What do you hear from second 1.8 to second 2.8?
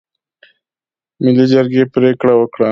پرېکړه وکړه.